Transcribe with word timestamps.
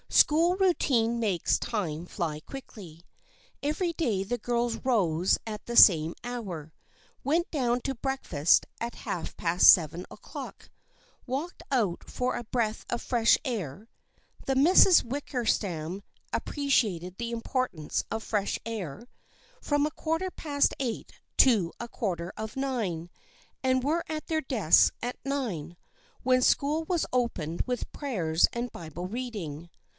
School 0.09 0.55
routine 0.57 1.19
makes 1.19 1.57
time 1.59 2.05
fly 2.05 2.41
quickly. 2.41 3.05
Every 3.63 3.93
day 3.93 4.23
the 4.23 4.39
girls 4.39 4.77
rose 4.77 5.37
at 5.45 5.65
the 5.67 5.77
same 5.77 6.15
hour, 6.23 6.73
went 7.23 7.49
down 7.51 7.79
to 7.81 7.93
breakfast 7.95 8.65
at 8.81 8.95
half 9.05 9.37
past 9.37 9.69
seven 9.71 10.05
o'clock, 10.11 10.69
walked 11.27 11.61
out 11.71 12.03
for 12.09 12.35
a 12.35 12.43
breath 12.43 12.83
of 12.89 13.01
fresh 13.01 13.37
air 13.45 13.87
(the 14.47 14.55
Misses 14.55 15.03
Wickersham 15.03 16.01
appreciated 16.33 17.15
the 17.17 17.31
impor 17.31 17.69
tance 17.71 18.03
of 18.11 18.21
fresh 18.23 18.59
air) 18.65 19.07
from 19.61 19.87
quarter 19.91 20.31
past 20.31 20.73
eight 20.79 21.13
to 21.37 21.71
a 21.79 21.87
quar 21.87 22.15
ter 22.17 22.33
of 22.35 22.57
nine, 22.57 23.09
and 23.63 23.83
were 23.83 24.03
at 24.09 24.27
their 24.27 24.41
desks 24.41 24.91
at 25.01 25.15
nine, 25.23 25.77
when 26.23 26.41
school 26.41 26.83
was 26.85 27.05
opened 27.13 27.61
with 27.67 27.91
prayers 27.93 28.47
and 28.51 28.71
Bible 28.73 29.07
reading. 29.07 29.69